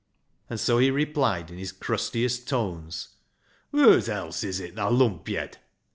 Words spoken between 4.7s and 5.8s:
thaa lumpyed